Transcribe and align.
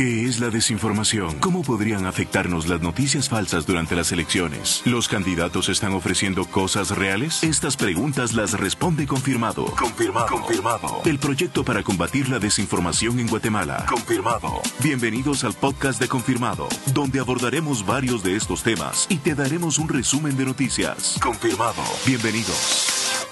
¿Qué 0.00 0.24
es 0.24 0.40
la 0.40 0.48
desinformación? 0.48 1.40
¿Cómo 1.40 1.60
podrían 1.60 2.06
afectarnos 2.06 2.66
las 2.66 2.80
noticias 2.80 3.28
falsas 3.28 3.66
durante 3.66 3.94
las 3.94 4.12
elecciones? 4.12 4.80
¿Los 4.86 5.08
candidatos 5.08 5.68
están 5.68 5.92
ofreciendo 5.92 6.46
cosas 6.46 6.96
reales? 6.96 7.44
Estas 7.44 7.76
preguntas 7.76 8.32
las 8.32 8.58
responde 8.58 9.06
Confirmado. 9.06 9.66
Confirmado. 9.78 10.26
Confirmado. 10.26 11.02
El 11.04 11.18
proyecto 11.18 11.66
para 11.66 11.82
combatir 11.82 12.30
la 12.30 12.38
desinformación 12.38 13.20
en 13.20 13.26
Guatemala. 13.26 13.84
Confirmado. 13.90 14.62
Bienvenidos 14.82 15.44
al 15.44 15.52
podcast 15.52 16.00
de 16.00 16.08
Confirmado, 16.08 16.66
donde 16.94 17.20
abordaremos 17.20 17.84
varios 17.84 18.22
de 18.22 18.36
estos 18.36 18.62
temas 18.62 19.06
y 19.10 19.18
te 19.18 19.34
daremos 19.34 19.78
un 19.78 19.90
resumen 19.90 20.34
de 20.34 20.46
noticias. 20.46 21.18
Confirmado. 21.22 21.82
Bienvenidos. 22.06 23.26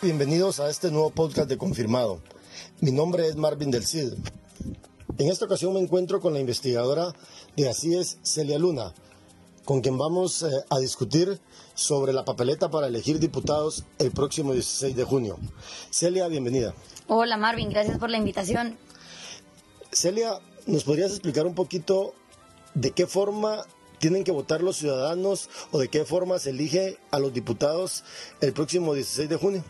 Bienvenidos 0.00 0.58
a 0.58 0.70
este 0.70 0.90
nuevo 0.90 1.10
podcast 1.10 1.50
de 1.50 1.58
Confirmado. 1.58 2.22
Mi 2.80 2.92
nombre 2.92 3.28
es 3.28 3.36
Marvin 3.36 3.70
del 3.70 3.84
Cid. 3.84 4.14
En 5.18 5.28
esta 5.28 5.44
ocasión 5.44 5.74
me 5.74 5.80
encuentro 5.80 6.20
con 6.20 6.32
la 6.32 6.40
investigadora 6.40 7.12
de 7.56 7.68
es 7.68 8.18
Celia 8.22 8.58
Luna, 8.58 8.94
con 9.64 9.82
quien 9.82 9.98
vamos 9.98 10.42
eh, 10.42 10.46
a 10.70 10.78
discutir 10.78 11.38
sobre 11.74 12.14
la 12.14 12.24
papeleta 12.24 12.70
para 12.70 12.86
elegir 12.86 13.18
diputados 13.18 13.84
el 13.98 14.10
próximo 14.10 14.54
16 14.54 14.96
de 14.96 15.04
junio. 15.04 15.38
Celia, 15.90 16.28
bienvenida. 16.28 16.74
Hola 17.08 17.36
Marvin, 17.36 17.68
gracias 17.68 17.98
por 17.98 18.08
la 18.08 18.16
invitación. 18.16 18.78
Celia, 19.90 20.40
¿nos 20.66 20.84
podrías 20.84 21.10
explicar 21.10 21.46
un 21.46 21.54
poquito 21.54 22.14
de 22.74 22.92
qué 22.92 23.06
forma 23.06 23.66
tienen 23.98 24.24
que 24.24 24.32
votar 24.32 24.62
los 24.62 24.78
ciudadanos 24.78 25.50
o 25.72 25.78
de 25.78 25.88
qué 25.88 26.06
forma 26.06 26.38
se 26.38 26.50
elige 26.50 26.96
a 27.10 27.18
los 27.18 27.34
diputados 27.34 28.02
el 28.40 28.54
próximo 28.54 28.94
16 28.94 29.28
de 29.28 29.36
junio? 29.36 29.64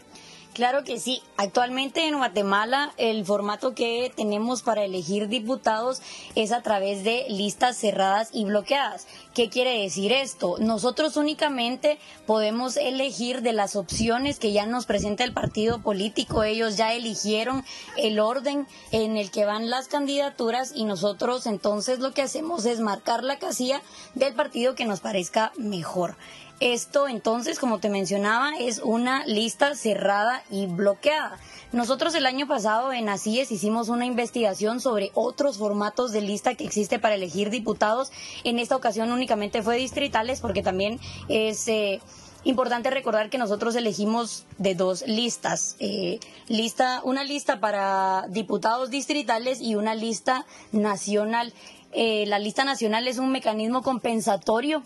Claro 0.52 0.84
que 0.84 1.00
sí. 1.00 1.22
Actualmente 1.38 2.06
en 2.06 2.18
Guatemala 2.18 2.92
el 2.98 3.24
formato 3.24 3.74
que 3.74 4.12
tenemos 4.14 4.60
para 4.60 4.84
elegir 4.84 5.28
diputados 5.28 6.02
es 6.34 6.52
a 6.52 6.60
través 6.60 7.04
de 7.04 7.24
listas 7.30 7.78
cerradas 7.78 8.28
y 8.34 8.44
bloqueadas. 8.44 9.06
¿Qué 9.34 9.48
quiere 9.48 9.80
decir 9.80 10.12
esto? 10.12 10.56
Nosotros 10.58 11.16
únicamente 11.16 11.98
podemos 12.26 12.76
elegir 12.76 13.40
de 13.40 13.54
las 13.54 13.76
opciones 13.76 14.38
que 14.38 14.52
ya 14.52 14.66
nos 14.66 14.84
presenta 14.84 15.24
el 15.24 15.32
partido 15.32 15.80
político. 15.80 16.42
Ellos 16.42 16.76
ya 16.76 16.92
eligieron 16.92 17.64
el 17.96 18.20
orden 18.20 18.66
en 18.90 19.16
el 19.16 19.30
que 19.30 19.46
van 19.46 19.70
las 19.70 19.88
candidaturas 19.88 20.72
y 20.74 20.84
nosotros 20.84 21.46
entonces 21.46 21.98
lo 21.98 22.12
que 22.12 22.20
hacemos 22.20 22.66
es 22.66 22.80
marcar 22.80 23.24
la 23.24 23.38
casilla 23.38 23.80
del 24.14 24.34
partido 24.34 24.74
que 24.74 24.84
nos 24.84 25.00
parezca 25.00 25.52
mejor. 25.56 26.16
Esto 26.62 27.08
entonces, 27.08 27.58
como 27.58 27.80
te 27.80 27.88
mencionaba, 27.88 28.52
es 28.56 28.78
una 28.84 29.26
lista 29.26 29.74
cerrada 29.74 30.44
y 30.48 30.66
bloqueada. 30.66 31.36
Nosotros 31.72 32.14
el 32.14 32.24
año 32.24 32.46
pasado 32.46 32.92
en 32.92 33.08
ACIES 33.08 33.50
hicimos 33.50 33.88
una 33.88 34.06
investigación 34.06 34.80
sobre 34.80 35.10
otros 35.14 35.58
formatos 35.58 36.12
de 36.12 36.20
lista 36.20 36.54
que 36.54 36.62
existe 36.62 37.00
para 37.00 37.16
elegir 37.16 37.50
diputados. 37.50 38.12
En 38.44 38.60
esta 38.60 38.76
ocasión 38.76 39.10
únicamente 39.10 39.60
fue 39.62 39.76
distritales 39.76 40.40
porque 40.40 40.62
también 40.62 41.00
es... 41.28 41.66
Eh, 41.66 42.00
importante 42.44 42.90
recordar 42.90 43.30
que 43.30 43.38
nosotros 43.38 43.76
elegimos 43.76 44.46
de 44.58 44.74
dos 44.74 45.04
listas, 45.06 45.76
eh, 45.78 46.18
lista, 46.48 47.00
una 47.04 47.22
lista 47.22 47.60
para 47.60 48.26
diputados 48.30 48.90
distritales 48.90 49.60
y 49.60 49.76
una 49.76 49.94
lista 49.94 50.44
nacional. 50.72 51.52
Eh, 51.92 52.24
la 52.26 52.40
lista 52.40 52.64
nacional 52.64 53.06
es 53.06 53.18
un 53.18 53.30
mecanismo 53.30 53.82
compensatorio 53.82 54.82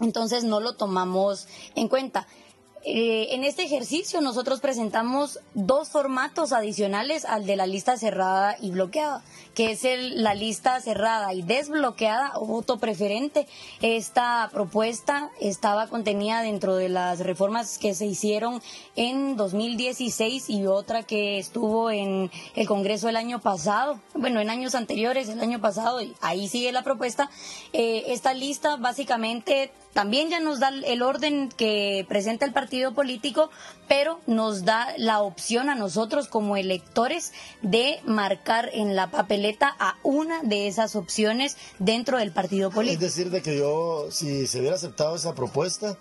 entonces 0.00 0.44
no 0.44 0.60
lo 0.60 0.74
tomamos 0.74 1.46
en 1.74 1.88
cuenta. 1.88 2.26
Eh, 2.84 3.34
en 3.34 3.44
este 3.44 3.64
ejercicio 3.64 4.20
nosotros 4.20 4.60
presentamos 4.60 5.40
dos 5.54 5.88
formatos 5.88 6.52
adicionales 6.52 7.24
al 7.24 7.44
de 7.44 7.56
la 7.56 7.66
lista 7.66 7.96
cerrada 7.96 8.56
y 8.60 8.70
bloqueada, 8.70 9.22
que 9.54 9.72
es 9.72 9.82
la 10.14 10.34
lista 10.34 10.80
cerrada 10.80 11.34
y 11.34 11.42
desbloqueada 11.42 12.32
o 12.36 12.46
voto 12.46 12.78
preferente. 12.78 13.46
Esta 13.82 14.48
propuesta 14.52 15.30
estaba 15.40 15.88
contenida 15.88 16.40
dentro 16.42 16.76
de 16.76 16.88
las 16.88 17.20
reformas 17.20 17.78
que 17.78 17.94
se 17.94 18.06
hicieron 18.06 18.62
en 18.94 19.36
2016 19.36 20.48
y 20.48 20.66
otra 20.66 21.02
que 21.02 21.38
estuvo 21.38 21.90
en 21.90 22.30
el 22.54 22.66
Congreso 22.66 23.08
el 23.08 23.16
año 23.16 23.40
pasado, 23.40 24.00
bueno, 24.14 24.40
en 24.40 24.50
años 24.50 24.74
anteriores, 24.74 25.28
el 25.28 25.40
año 25.40 25.60
pasado, 25.60 26.00
y 26.00 26.14
ahí 26.20 26.48
sigue 26.48 26.70
la 26.70 26.84
propuesta. 26.84 27.28
Eh, 27.72 28.04
esta 28.06 28.34
lista 28.34 28.76
básicamente 28.76 29.72
también 29.98 30.30
ya 30.30 30.38
nos 30.38 30.60
da 30.60 30.68
el 30.68 31.02
orden 31.02 31.48
que 31.48 32.06
presenta 32.08 32.44
el 32.44 32.52
partido 32.52 32.94
político, 32.94 33.50
pero 33.88 34.20
nos 34.28 34.64
da 34.64 34.94
la 34.96 35.22
opción 35.22 35.68
a 35.70 35.74
nosotros 35.74 36.28
como 36.28 36.56
electores 36.56 37.32
de 37.62 37.98
marcar 38.04 38.70
en 38.72 38.94
la 38.94 39.10
papeleta 39.10 39.74
a 39.80 39.96
una 40.04 40.40
de 40.44 40.68
esas 40.68 40.94
opciones 40.94 41.56
dentro 41.80 42.18
del 42.18 42.30
partido 42.30 42.70
político. 42.70 43.04
Es 43.04 43.16
decir, 43.16 43.32
de 43.32 43.42
que 43.42 43.58
yo, 43.58 44.06
si 44.12 44.46
se 44.46 44.60
hubiera 44.60 44.76
aceptado 44.76 45.16
esa 45.16 45.34
propuesta, 45.34 45.98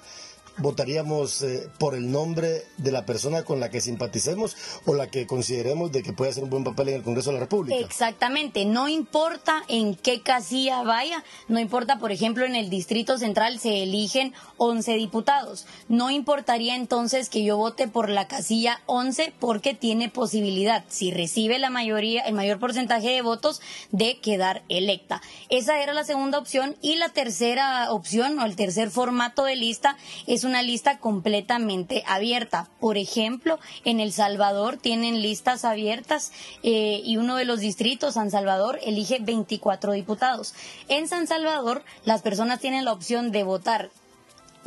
votaríamos 0.57 1.41
eh, 1.41 1.69
por 1.77 1.95
el 1.95 2.11
nombre 2.11 2.63
de 2.77 2.91
la 2.91 3.05
persona 3.05 3.43
con 3.43 3.59
la 3.59 3.69
que 3.69 3.81
simpaticemos 3.81 4.55
o 4.85 4.93
la 4.93 5.07
que 5.07 5.27
consideremos 5.27 5.91
de 5.91 6.03
que 6.03 6.13
puede 6.13 6.31
hacer 6.31 6.43
un 6.43 6.49
buen 6.49 6.63
papel 6.63 6.89
en 6.89 6.95
el 6.95 7.03
Congreso 7.03 7.29
de 7.29 7.35
la 7.35 7.41
República. 7.41 7.79
Exactamente, 7.79 8.65
no 8.65 8.87
importa 8.87 9.63
en 9.67 9.95
qué 9.95 10.21
casilla 10.21 10.83
vaya, 10.83 11.23
no 11.47 11.59
importa, 11.59 11.99
por 11.99 12.11
ejemplo, 12.11 12.45
en 12.45 12.55
el 12.55 12.69
Distrito 12.69 13.17
Central 13.17 13.59
se 13.59 13.83
eligen 13.83 14.33
11 14.57 14.93
diputados, 14.93 15.65
no 15.87 16.09
importaría 16.09 16.75
entonces 16.75 17.29
que 17.29 17.43
yo 17.43 17.57
vote 17.57 17.87
por 17.87 18.09
la 18.09 18.27
casilla 18.27 18.81
11 18.87 19.33
porque 19.39 19.73
tiene 19.73 20.09
posibilidad, 20.09 20.83
si 20.87 21.11
recibe 21.11 21.59
la 21.59 21.69
mayoría, 21.69 22.23
el 22.23 22.33
mayor 22.33 22.59
porcentaje 22.59 23.09
de 23.09 23.21
votos, 23.21 23.61
de 23.91 24.19
quedar 24.19 24.63
electa. 24.69 25.21
Esa 25.49 25.81
era 25.81 25.93
la 25.93 26.03
segunda 26.03 26.39
opción 26.39 26.75
y 26.81 26.95
la 26.95 27.09
tercera 27.09 27.91
opción 27.91 28.39
o 28.39 28.45
el 28.45 28.55
tercer 28.55 28.89
formato 28.89 29.43
de 29.43 29.55
lista 29.55 29.97
es 30.25 30.43
una 30.47 30.63
lista 30.63 30.97
completamente 30.99 32.03
abierta. 32.07 32.67
Por 32.79 32.97
ejemplo, 32.97 33.59
en 33.85 33.99
El 33.99 34.11
Salvador 34.11 34.77
tienen 34.77 35.21
listas 35.21 35.65
abiertas 35.65 36.31
eh, 36.63 37.01
y 37.03 37.17
uno 37.17 37.35
de 37.35 37.45
los 37.45 37.59
distritos, 37.59 38.15
San 38.15 38.31
Salvador, 38.31 38.79
elige 38.83 39.19
24 39.19 39.91
diputados. 39.93 40.55
En 40.87 41.07
San 41.07 41.27
Salvador, 41.27 41.83
las 42.05 42.21
personas 42.21 42.59
tienen 42.59 42.85
la 42.85 42.93
opción 42.93 43.31
de 43.31 43.43
votar 43.43 43.91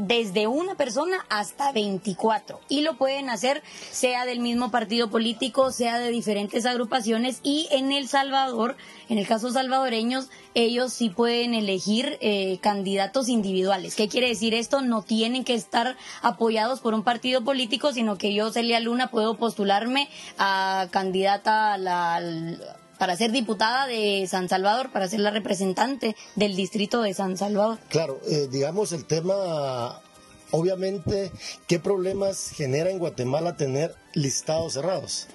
desde 0.00 0.46
una 0.46 0.76
persona 0.76 1.26
hasta 1.28 1.72
24 1.72 2.60
y 2.68 2.80
lo 2.80 2.96
pueden 2.96 3.28
hacer 3.28 3.62
sea 3.90 4.24
del 4.24 4.40
mismo 4.40 4.70
partido 4.70 5.10
político, 5.10 5.72
sea 5.72 5.98
de 5.98 6.10
diferentes 6.10 6.64
agrupaciones 6.64 7.40
y 7.42 7.68
en 7.70 7.92
El 7.92 8.08
Salvador, 8.08 8.76
en 9.08 9.18
el 9.18 9.26
caso 9.26 9.50
salvadoreños, 9.50 10.30
ellos 10.54 10.92
sí 10.92 11.10
pueden 11.10 11.54
elegir 11.54 12.16
eh, 12.20 12.58
candidatos 12.62 13.28
individuales. 13.28 13.94
¿Qué 13.94 14.08
quiere 14.08 14.28
decir 14.28 14.54
esto? 14.54 14.80
No 14.80 15.02
tienen 15.02 15.44
que 15.44 15.54
estar 15.54 15.96
apoyados 16.22 16.80
por 16.80 16.94
un 16.94 17.02
partido 17.02 17.44
político, 17.44 17.92
sino 17.92 18.16
que 18.16 18.32
yo, 18.32 18.50
Celia 18.50 18.80
Luna, 18.80 19.10
puedo 19.10 19.36
postularme 19.36 20.08
a 20.38 20.88
candidata 20.90 21.74
a 21.74 21.78
la 21.78 22.20
para 23.00 23.16
ser 23.16 23.32
diputada 23.32 23.86
de 23.86 24.26
San 24.28 24.50
Salvador, 24.50 24.92
para 24.92 25.08
ser 25.08 25.20
la 25.20 25.30
representante 25.30 26.14
del 26.36 26.54
distrito 26.54 27.00
de 27.00 27.14
San 27.14 27.38
Salvador. 27.38 27.78
Claro, 27.88 28.20
eh, 28.28 28.46
digamos 28.50 28.92
el 28.92 29.06
tema, 29.06 30.02
obviamente, 30.50 31.32
¿qué 31.66 31.78
problemas 31.78 32.50
genera 32.50 32.90
en 32.90 32.98
Guatemala 32.98 33.56
tener 33.56 33.94
listados 34.12 34.74
cerrados? 34.74 35.28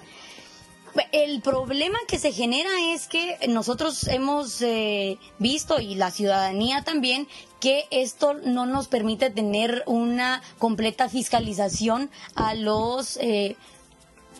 El 1.10 1.42
problema 1.42 1.98
que 2.06 2.20
se 2.20 2.30
genera 2.30 2.70
es 2.94 3.08
que 3.08 3.36
nosotros 3.48 4.06
hemos 4.06 4.62
eh, 4.62 5.18
visto, 5.40 5.80
y 5.80 5.96
la 5.96 6.12
ciudadanía 6.12 6.84
también, 6.84 7.26
que 7.58 7.86
esto 7.90 8.34
no 8.34 8.66
nos 8.66 8.86
permite 8.86 9.30
tener 9.30 9.82
una 9.86 10.40
completa 10.60 11.08
fiscalización 11.08 12.10
a 12.36 12.54
los 12.54 13.16
eh, 13.16 13.56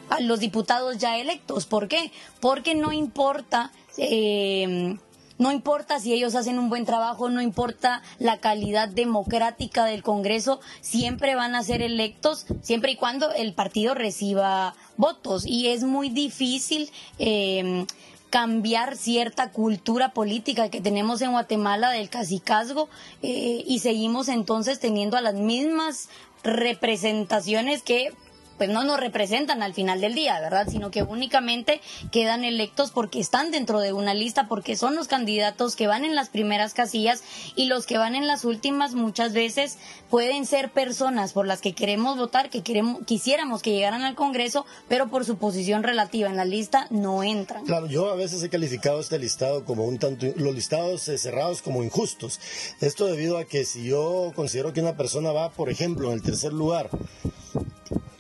a 0.09 0.21
los 0.21 0.41
diputados 0.41 0.99
ya 0.99 1.19
electos. 1.19 1.67
¿Por 1.67 1.89
qué? 1.89 2.13
Porque 2.41 2.75
no 2.75 2.93
importa. 2.93 3.73
Eh, 3.99 4.97
no 5.39 5.53
importa 5.53 6.01
si 6.01 6.15
ellos 6.15 6.35
hacen 6.35 6.59
un 6.59 6.71
buen 6.71 6.87
trabajo, 6.87 7.29
no 7.29 7.43
importa 7.43 8.03
la 8.19 8.39
calidad 8.39 8.89
democrática 8.89 9.85
del 9.85 10.03
Congreso, 10.03 10.61
siempre 10.81 11.35
van 11.35 11.55
a 11.55 11.63
ser 11.63 11.83
electos 11.83 12.47
siempre 12.63 12.93
y 12.93 12.97
cuando 12.97 13.31
el 13.33 13.53
partido 13.53 13.95
reciba 13.95 14.75
votos. 14.97 15.45
Y 15.45 15.69
es 15.69 15.85
muy 15.85 16.09
difícil 16.09 16.91
eh, 17.19 17.85
cambiar 18.31 18.97
cierta 18.97 19.51
cultura 19.51 20.13
política 20.13 20.71
que 20.71 20.81
tenemos 20.81 21.21
en 21.21 21.33
Guatemala 21.33 21.91
del 21.91 22.09
cacicazgo 22.09 22.89
eh, 23.23 23.63
y 23.67 23.79
seguimos 23.81 24.29
entonces 24.29 24.81
teniendo 24.81 25.17
a 25.17 25.21
las 25.21 25.35
mismas 25.35 26.09
representaciones 26.43 27.83
que 27.83 28.13
pues 28.59 28.71
no 28.71 28.85
nos 28.85 29.01
representan 29.01 29.63
al 29.63 29.75
final 29.75 30.01
del 30.01 30.15
día, 30.15 30.41
¿verdad? 30.41 30.67
Sino 30.71 30.91
que 30.91 31.03
únicamente 31.03 31.81
quedan 32.11 32.45
electos 32.45 32.91
porque 32.91 33.21
están 33.21 33.51
dentro 33.51 33.81
de 33.81 33.93
una 33.93 34.15
lista, 34.15 34.49
porque 34.49 34.77
son 34.77 34.95
los 34.95 35.09
candidatos 35.09 35.77
que 35.77 35.87
van 35.87 36.05
en 36.05 36.15
las 36.15 36.29
primeras 36.29 36.75
casillas 36.75 37.23
y 37.55 37.67
los 37.67 37.87
que 37.87 37.99
van 37.99 38.15
en 38.15 38.27
las 38.27 38.45
últimas 38.45 38.95
muchas 38.95 39.33
veces 39.33 39.79
pueden 40.11 40.47
ser 40.47 40.71
personas 40.71 41.33
por 41.33 41.47
las 41.47 41.61
que 41.61 41.75
queremos 41.75 42.17
votar, 42.17 42.51
que 42.51 42.63
queremos, 42.63 43.05
quisiéramos 43.07 43.63
que 43.63 43.73
llegaran 43.73 44.03
al 44.03 44.15
Congreso, 44.15 44.65
pero 44.89 45.09
por 45.09 45.25
su 45.25 45.37
posición 45.37 45.83
relativa 45.83 46.29
en 46.29 46.37
la 46.37 46.45
lista 46.45 46.87
no 46.91 47.23
entran. 47.23 47.65
Claro, 47.65 47.87
yo 47.87 48.11
a 48.11 48.17
veces 48.17 48.43
he 48.43 48.49
calificado 48.49 49.01
este 49.01 49.19
listado 49.19 49.65
como 49.65 49.85
un 49.85 49.99
tanto, 49.99 50.27
los 50.37 50.55
listados 50.55 51.09
eh, 51.09 51.19
cerrados 51.19 51.63
como 51.63 51.83
injustos. 51.83 52.41
Esto 52.81 53.07
debido 53.07 53.39
a 53.39 53.45
que 53.45 53.65
si 53.65 53.85
yo 53.85 54.33
considero 54.35 54.73
que 54.73 54.81
una 54.81 54.97
persona 54.97 55.33
va, 55.33 55.51
por 55.51 55.71
ejemplo, 55.71 56.09
en 56.09 56.15
el 56.15 56.23
tercer 56.23 56.53
lugar, 56.53 56.91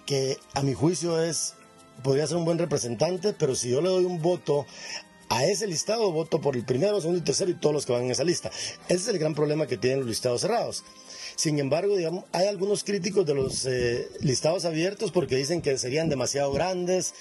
que 0.07 0.39
a 0.55 0.63
mi 0.63 0.73
juicio 0.73 1.23
es 1.23 1.55
podría 2.03 2.27
ser 2.27 2.37
un 2.37 2.45
buen 2.45 2.59
representante, 2.59 3.33
pero 3.33 3.55
si 3.55 3.71
yo 3.71 3.81
le 3.81 3.89
doy 3.89 4.05
un 4.05 4.23
voto 4.23 4.67
a 5.29 5.45
ese 5.45 5.67
listado, 5.67 6.13
voto 6.13 6.41
por 6.41 6.57
el 6.57 6.65
primero, 6.65 7.01
segundo 7.01 7.21
y 7.21 7.25
tercero 7.25 7.51
y 7.51 7.55
todos 7.55 7.75
los 7.75 7.87
que 7.87 7.93
van 7.93 8.05
en 8.05 8.13
esa 8.13 8.25
lista. 8.25 8.51
Ese 8.89 8.95
es 8.95 9.09
el 9.09 9.19
gran 9.19 9.35
problema 9.35 9.67
que 9.67 9.77
tienen 9.77 10.01
los 10.01 10.09
listados 10.09 10.43
cerrados. 10.43 10.85
Sin 11.35 11.59
embargo, 11.59 11.97
digamos, 11.97 12.25
hay 12.33 12.47
algunos 12.47 12.85
críticos 12.85 13.27
de 13.27 13.35
los 13.35 13.67
eh, 13.67 14.09
listados 14.21 14.65
abiertos 14.65 15.11
porque 15.11 15.37
dicen 15.37 15.63
que 15.63 15.77
serían 15.79 16.09
demasiado 16.09 16.53
grandes. 16.53 17.15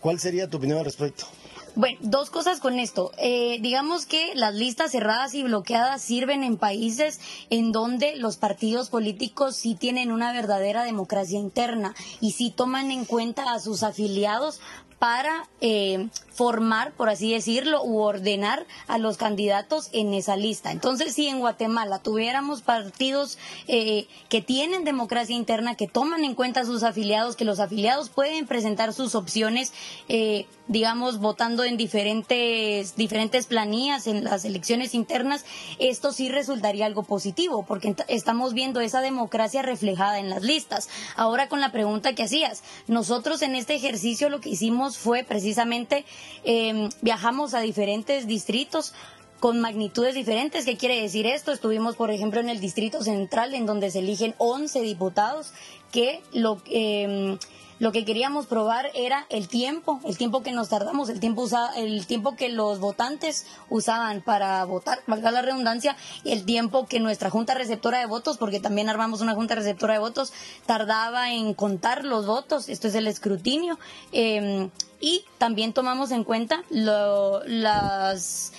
¿Cuál 0.00 0.20
sería 0.20 0.48
tu 0.48 0.58
opinión 0.58 0.78
al 0.78 0.84
respecto? 0.84 1.26
Bueno, 1.74 1.98
dos 2.02 2.28
cosas 2.28 2.60
con 2.60 2.78
esto. 2.78 3.12
Eh, 3.16 3.58
digamos 3.62 4.04
que 4.04 4.34
las 4.34 4.54
listas 4.54 4.90
cerradas 4.90 5.32
y 5.32 5.42
bloqueadas 5.42 6.02
sirven 6.02 6.44
en 6.44 6.58
países 6.58 7.18
en 7.48 7.72
donde 7.72 8.14
los 8.16 8.36
partidos 8.36 8.90
políticos 8.90 9.56
sí 9.56 9.74
tienen 9.74 10.12
una 10.12 10.34
verdadera 10.34 10.84
democracia 10.84 11.38
interna 11.38 11.94
y 12.20 12.32
sí 12.32 12.52
toman 12.54 12.90
en 12.90 13.06
cuenta 13.06 13.54
a 13.54 13.58
sus 13.58 13.84
afiliados 13.84 14.60
para 15.02 15.48
eh, 15.60 16.10
formar, 16.30 16.92
por 16.92 17.08
así 17.08 17.32
decirlo, 17.32 17.82
u 17.82 17.98
ordenar 17.98 18.68
a 18.86 18.98
los 18.98 19.16
candidatos 19.16 19.88
en 19.92 20.14
esa 20.14 20.36
lista. 20.36 20.70
Entonces, 20.70 21.12
si 21.12 21.26
en 21.26 21.40
Guatemala 21.40 21.98
tuviéramos 21.98 22.62
partidos 22.62 23.36
eh, 23.66 24.06
que 24.28 24.42
tienen 24.42 24.84
democracia 24.84 25.34
interna, 25.34 25.74
que 25.74 25.88
toman 25.88 26.22
en 26.22 26.36
cuenta 26.36 26.60
a 26.60 26.64
sus 26.64 26.84
afiliados, 26.84 27.34
que 27.34 27.44
los 27.44 27.58
afiliados 27.58 28.10
pueden 28.10 28.46
presentar 28.46 28.92
sus 28.92 29.16
opciones, 29.16 29.72
eh, 30.08 30.46
digamos, 30.68 31.18
votando 31.18 31.64
en 31.64 31.76
diferentes, 31.76 32.94
diferentes 32.94 33.46
planillas 33.46 34.06
en 34.06 34.22
las 34.22 34.44
elecciones 34.44 34.94
internas, 34.94 35.44
esto 35.80 36.12
sí 36.12 36.28
resultaría 36.28 36.86
algo 36.86 37.02
positivo, 37.02 37.64
porque 37.66 37.96
estamos 38.06 38.54
viendo 38.54 38.80
esa 38.80 39.00
democracia 39.00 39.62
reflejada 39.62 40.20
en 40.20 40.30
las 40.30 40.42
listas. 40.42 40.88
Ahora 41.16 41.48
con 41.48 41.60
la 41.60 41.72
pregunta 41.72 42.14
que 42.14 42.22
hacías, 42.22 42.62
nosotros 42.86 43.42
en 43.42 43.56
este 43.56 43.74
ejercicio 43.74 44.30
lo 44.30 44.40
que 44.40 44.50
hicimos 44.50 44.91
fue 44.98 45.24
precisamente 45.24 46.04
eh, 46.44 46.88
viajamos 47.00 47.54
a 47.54 47.60
diferentes 47.60 48.26
distritos 48.26 48.94
con 49.40 49.60
magnitudes 49.60 50.14
diferentes. 50.14 50.64
¿Qué 50.64 50.76
quiere 50.76 51.00
decir 51.02 51.26
esto? 51.26 51.50
Estuvimos, 51.50 51.96
por 51.96 52.12
ejemplo, 52.12 52.40
en 52.40 52.48
el 52.48 52.60
Distrito 52.60 53.02
Central, 53.02 53.54
en 53.54 53.66
donde 53.66 53.90
se 53.90 53.98
eligen 53.98 54.34
11 54.38 54.82
diputados 54.82 55.52
que 55.90 56.20
lo, 56.32 56.62
eh, 56.66 57.38
lo 57.82 57.90
que 57.90 58.04
queríamos 58.04 58.46
probar 58.46 58.92
era 58.94 59.26
el 59.28 59.48
tiempo, 59.48 60.00
el 60.04 60.16
tiempo 60.16 60.44
que 60.44 60.52
nos 60.52 60.68
tardamos, 60.68 61.08
el 61.08 61.18
tiempo, 61.18 61.48
el 61.76 62.06
tiempo 62.06 62.36
que 62.36 62.48
los 62.48 62.78
votantes 62.78 63.44
usaban 63.70 64.22
para 64.22 64.64
votar, 64.64 65.00
valga 65.08 65.32
la 65.32 65.42
redundancia, 65.42 65.96
y 66.22 66.30
el 66.30 66.44
tiempo 66.44 66.86
que 66.86 67.00
nuestra 67.00 67.28
junta 67.28 67.54
receptora 67.54 67.98
de 67.98 68.06
votos, 68.06 68.38
porque 68.38 68.60
también 68.60 68.88
armamos 68.88 69.20
una 69.20 69.34
junta 69.34 69.56
receptora 69.56 69.94
de 69.94 69.98
votos, 69.98 70.32
tardaba 70.64 71.32
en 71.32 71.54
contar 71.54 72.04
los 72.04 72.24
votos, 72.24 72.68
esto 72.68 72.86
es 72.86 72.94
el 72.94 73.08
escrutinio, 73.08 73.80
em, 74.12 74.70
y 75.00 75.24
también 75.38 75.72
tomamos 75.72 76.12
en 76.12 76.22
cuenta 76.22 76.62
las 76.70 78.52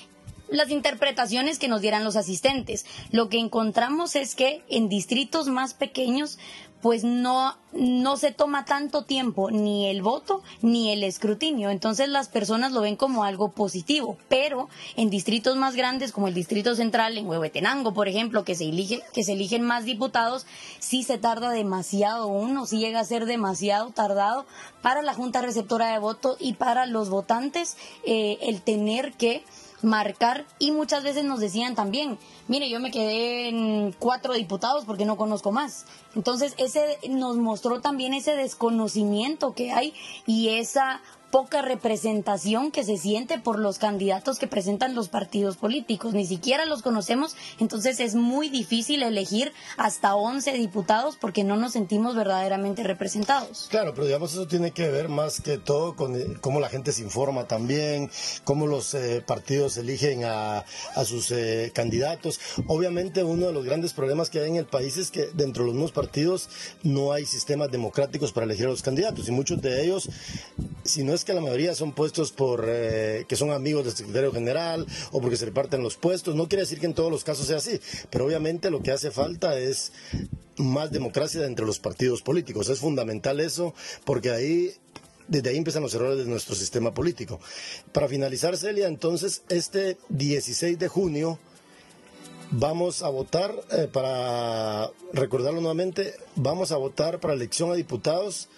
las 0.53 0.69
interpretaciones 0.69 1.59
que 1.59 1.67
nos 1.67 1.81
dieran 1.81 2.03
los 2.03 2.15
asistentes. 2.15 2.85
Lo 3.11 3.27
que 3.27 3.39
encontramos 3.39 4.15
es 4.15 4.35
que 4.35 4.63
en 4.69 4.87
distritos 4.87 5.47
más 5.47 5.73
pequeños 5.73 6.37
pues 6.83 7.05
no, 7.05 7.55
no 7.71 8.17
se 8.17 8.33
toma 8.33 8.65
tanto 8.65 9.05
tiempo 9.05 9.49
ni 9.49 9.87
el 9.89 10.01
voto 10.01 10.43
ni 10.61 10.91
el 10.91 11.05
escrutinio. 11.05 11.69
Entonces 11.69 12.09
las 12.09 12.27
personas 12.27 12.73
lo 12.73 12.81
ven 12.81 12.97
como 12.97 13.23
algo 13.23 13.51
positivo. 13.51 14.17
Pero 14.27 14.67
en 14.97 15.09
distritos 15.09 15.55
más 15.55 15.77
grandes, 15.77 16.11
como 16.11 16.27
el 16.27 16.33
Distrito 16.33 16.75
Central, 16.75 17.17
en 17.17 17.25
Huehuetenango, 17.25 17.93
por 17.93 18.09
ejemplo, 18.09 18.43
que 18.43 18.53
se, 18.53 18.69
que 19.13 19.23
se 19.23 19.31
eligen 19.31 19.63
más 19.63 19.85
diputados, 19.85 20.45
sí 20.79 21.03
se 21.03 21.17
tarda 21.17 21.51
demasiado 21.51 22.27
uno, 22.27 22.65
sí 22.65 22.79
llega 22.79 22.99
a 22.99 23.05
ser 23.05 23.25
demasiado 23.27 23.91
tardado 23.91 24.45
para 24.81 25.01
la 25.01 25.13
Junta 25.13 25.41
Receptora 25.41 25.93
de 25.93 25.99
Voto 25.99 26.35
y 26.37 26.55
para 26.55 26.85
los 26.85 27.09
votantes 27.09 27.77
eh, 28.05 28.39
el 28.41 28.61
tener 28.61 29.13
que 29.13 29.45
marcar 29.83 30.45
y 30.57 30.71
muchas 30.71 31.03
veces 31.03 31.23
nos 31.25 31.39
decían 31.39 31.75
también, 31.75 32.17
mire, 32.47 32.69
yo 32.69 32.79
me 32.79 32.89
quedé 32.89 33.49
en 33.49 33.91
cuatro 33.99 34.33
diputados 34.33 34.85
porque 34.85 35.05
no 35.05 35.17
conozco 35.17 35.51
más. 35.51 35.85
Entonces, 36.15 36.55
ese 36.57 36.97
nos 37.09 37.37
mostró 37.37 37.81
también 37.81 38.13
ese 38.13 38.35
desconocimiento 38.35 39.53
que 39.53 39.71
hay 39.71 39.93
y 40.25 40.49
esa 40.49 41.01
poca 41.33 41.63
representación 41.63 42.69
que 42.69 42.83
se 42.83 42.95
siente 42.95 43.39
por 43.39 43.57
los 43.57 43.79
candidatos 43.79 44.37
que 44.37 44.45
presentan 44.45 44.93
los 44.93 45.09
partidos 45.09 45.57
políticos. 45.57 46.13
Ni 46.13 46.27
siquiera 46.27 46.67
los 46.67 46.83
conocemos, 46.83 47.35
entonces 47.59 47.99
es 47.99 48.13
muy 48.13 48.49
difícil 48.49 49.01
elegir 49.01 49.51
hasta 49.75 50.13
11 50.13 50.53
diputados 50.53 51.17
porque 51.19 51.43
no 51.43 51.57
nos 51.57 51.73
sentimos 51.73 52.15
verdaderamente 52.15 52.83
representados. 52.83 53.65
Claro, 53.71 53.95
pero 53.95 54.05
digamos 54.05 54.33
eso 54.33 54.45
tiene 54.45 54.69
que 54.69 54.87
ver 54.89 55.09
más 55.09 55.41
que 55.41 55.57
todo 55.57 55.95
con 55.95 56.15
eh, 56.15 56.37
cómo 56.39 56.59
la 56.59 56.69
gente 56.69 56.91
se 56.91 57.01
informa 57.01 57.47
también, 57.47 58.11
cómo 58.43 58.67
los 58.67 58.93
eh, 58.93 59.23
partidos 59.25 59.77
eligen 59.77 60.25
a, 60.25 60.63
sus 61.03 61.31
eh, 61.31 61.71
candidatos. 61.73 62.39
Obviamente 62.67 63.23
uno 63.23 63.47
de 63.47 63.53
los 63.53 63.65
grandes 63.65 63.93
problemas 63.93 64.29
que 64.29 64.39
hay 64.39 64.51
en 64.51 64.57
el 64.57 64.67
país 64.67 64.97
es 64.97 65.09
que 65.09 65.25
dentro 65.33 65.63
de 65.63 65.69
los 65.69 65.73
mismos 65.73 65.93
partidos 65.93 66.47
no 66.83 67.11
hay 67.11 67.25
sistemas 67.25 67.71
democráticos 67.71 68.31
para 68.31 68.45
elegir 68.45 68.67
a 68.67 68.69
los 68.69 68.83
candidatos 68.83 69.27
y 69.27 69.31
muchos 69.31 69.59
de 69.63 69.83
ellos, 69.83 70.07
si 70.83 71.03
no 71.03 71.13
es 71.13 71.23
que 71.23 71.33
la 71.33 71.41
mayoría 71.41 71.75
son 71.75 71.91
puestos 71.91 72.31
por 72.31 72.65
eh, 72.67 73.25
que 73.27 73.35
son 73.35 73.51
amigos 73.51 73.85
del 73.85 73.95
secretario 73.95 74.31
general 74.31 74.85
o 75.11 75.21
porque 75.21 75.37
se 75.37 75.45
reparten 75.45 75.83
los 75.83 75.97
puestos. 75.97 76.35
No 76.35 76.47
quiere 76.47 76.63
decir 76.63 76.79
que 76.79 76.85
en 76.85 76.93
todos 76.93 77.11
los 77.11 77.23
casos 77.23 77.47
sea 77.47 77.57
así, 77.57 77.79
pero 78.09 78.25
obviamente 78.25 78.71
lo 78.71 78.81
que 78.81 78.91
hace 78.91 79.11
falta 79.11 79.57
es 79.57 79.91
más 80.57 80.91
democracia 80.91 81.45
entre 81.45 81.65
los 81.65 81.79
partidos 81.79 82.21
políticos. 82.21 82.69
Es 82.69 82.79
fundamental 82.79 83.39
eso 83.39 83.73
porque 84.05 84.31
ahí 84.31 84.73
desde 85.27 85.49
ahí 85.49 85.57
empiezan 85.57 85.83
los 85.83 85.93
errores 85.93 86.17
de 86.17 86.25
nuestro 86.25 86.55
sistema 86.55 86.93
político. 86.93 87.39
Para 87.91 88.07
finalizar, 88.07 88.57
Celia, 88.57 88.87
entonces 88.87 89.43
este 89.49 89.97
16 90.09 90.77
de 90.77 90.87
junio 90.87 91.39
vamos 92.51 93.01
a 93.01 93.09
votar, 93.09 93.55
eh, 93.71 93.87
para 93.91 94.91
recordarlo 95.13 95.61
nuevamente, 95.61 96.13
vamos 96.35 96.71
a 96.71 96.77
votar 96.77 97.19
para 97.19 97.33
elección 97.33 97.71
a 97.71 97.75
diputados 97.75 98.49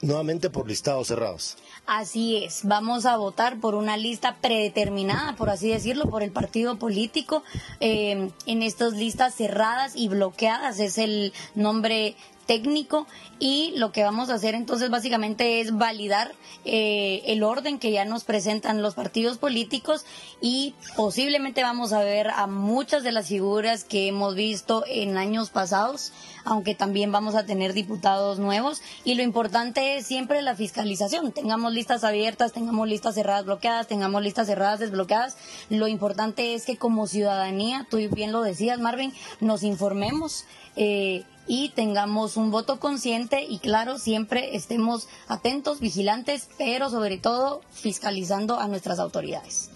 nuevamente 0.00 0.50
por 0.50 0.68
listados 0.68 1.08
cerrados. 1.08 1.56
Así 1.86 2.44
es, 2.44 2.60
vamos 2.64 3.06
a 3.06 3.16
votar 3.16 3.58
por 3.60 3.74
una 3.74 3.96
lista 3.96 4.36
predeterminada, 4.40 5.36
por 5.36 5.50
así 5.50 5.70
decirlo, 5.70 6.10
por 6.10 6.22
el 6.22 6.30
partido 6.30 6.78
político. 6.78 7.42
Eh, 7.80 8.30
en 8.46 8.62
estas 8.62 8.92
listas 8.92 9.34
cerradas 9.34 9.92
y 9.96 10.08
bloqueadas 10.08 10.80
es 10.80 10.98
el 10.98 11.32
nombre 11.54 12.14
técnico 12.48 13.06
y 13.38 13.74
lo 13.76 13.92
que 13.92 14.02
vamos 14.02 14.30
a 14.30 14.34
hacer 14.34 14.54
entonces 14.54 14.88
básicamente 14.88 15.60
es 15.60 15.76
validar 15.76 16.32
eh, 16.64 17.22
el 17.26 17.44
orden 17.44 17.78
que 17.78 17.92
ya 17.92 18.06
nos 18.06 18.24
presentan 18.24 18.80
los 18.80 18.94
partidos 18.94 19.36
políticos 19.36 20.06
y 20.40 20.74
posiblemente 20.96 21.62
vamos 21.62 21.92
a 21.92 22.00
ver 22.00 22.30
a 22.30 22.46
muchas 22.46 23.02
de 23.04 23.12
las 23.12 23.28
figuras 23.28 23.84
que 23.84 24.08
hemos 24.08 24.34
visto 24.34 24.82
en 24.88 25.18
años 25.18 25.50
pasados, 25.50 26.12
aunque 26.44 26.74
también 26.74 27.12
vamos 27.12 27.34
a 27.34 27.44
tener 27.44 27.74
diputados 27.74 28.38
nuevos 28.38 28.80
y 29.04 29.14
lo 29.14 29.22
importante 29.22 29.98
es 29.98 30.06
siempre 30.06 30.40
la 30.40 30.56
fiscalización, 30.56 31.32
tengamos 31.32 31.74
listas 31.74 32.02
abiertas, 32.02 32.52
tengamos 32.52 32.88
listas 32.88 33.14
cerradas 33.14 33.44
bloqueadas, 33.44 33.86
tengamos 33.86 34.22
listas 34.22 34.46
cerradas 34.46 34.80
desbloqueadas, 34.80 35.36
lo 35.68 35.86
importante 35.86 36.54
es 36.54 36.64
que 36.64 36.78
como 36.78 37.06
ciudadanía, 37.06 37.86
tú 37.90 37.98
bien 38.10 38.32
lo 38.32 38.40
decías 38.40 38.80
Marvin, 38.80 39.12
nos 39.40 39.62
informemos. 39.62 40.46
Eh, 40.76 41.24
y 41.48 41.70
tengamos 41.70 42.36
un 42.36 42.50
voto 42.50 42.78
consciente 42.78 43.42
y 43.42 43.58
claro, 43.58 43.98
siempre 43.98 44.54
estemos 44.54 45.08
atentos, 45.26 45.80
vigilantes, 45.80 46.48
pero 46.58 46.90
sobre 46.90 47.18
todo 47.18 47.62
fiscalizando 47.72 48.60
a 48.60 48.68
nuestras 48.68 49.00
autoridades. 49.00 49.70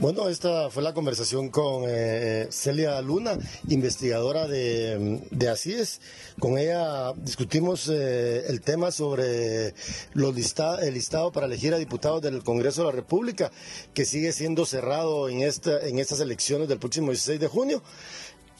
Bueno, 0.00 0.30
esta 0.30 0.70
fue 0.70 0.82
la 0.82 0.94
conversación 0.94 1.50
con 1.50 1.84
eh, 1.86 2.46
Celia 2.50 2.98
Luna, 3.02 3.36
investigadora 3.68 4.46
de, 4.48 5.20
de 5.30 5.48
ACIES. 5.50 6.00
Con 6.38 6.56
ella 6.56 7.12
discutimos 7.16 7.86
eh, 7.92 8.46
el 8.48 8.62
tema 8.62 8.92
sobre 8.92 9.74
los 10.14 10.34
el 10.80 10.94
listado 10.94 11.32
para 11.32 11.44
elegir 11.44 11.74
a 11.74 11.76
diputados 11.76 12.22
del 12.22 12.42
Congreso 12.42 12.80
de 12.80 12.86
la 12.86 12.92
República, 12.92 13.52
que 13.92 14.06
sigue 14.06 14.32
siendo 14.32 14.64
cerrado 14.64 15.28
en, 15.28 15.42
esta, 15.42 15.86
en 15.86 15.98
estas 15.98 16.20
elecciones 16.20 16.66
del 16.68 16.78
próximo 16.78 17.08
16 17.08 17.38
de 17.38 17.48
junio. 17.48 17.82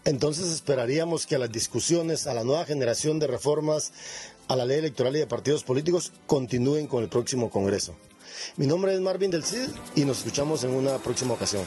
Entonces 0.04 0.50
esperaríamos 0.50 1.26
que 1.26 1.38
las 1.38 1.52
discusiones 1.52 2.26
a 2.26 2.34
la 2.34 2.44
nueva 2.44 2.64
generación 2.64 3.18
de 3.18 3.26
reformas 3.26 3.92
a 4.48 4.56
la 4.56 4.64
ley 4.64 4.78
electoral 4.78 5.14
y 5.16 5.20
de 5.20 5.26
partidos 5.26 5.62
políticos 5.62 6.12
continúen 6.26 6.86
con 6.86 7.02
el 7.02 7.08
próximo 7.08 7.50
Congreso. 7.50 7.94
Mi 8.56 8.66
nombre 8.66 8.94
es 8.94 9.00
Marvin 9.00 9.30
del 9.30 9.44
Cid 9.44 9.68
y 9.94 10.04
nos 10.04 10.18
escuchamos 10.18 10.64
en 10.64 10.70
una 10.70 10.98
próxima 10.98 11.34
ocasión. 11.34 11.64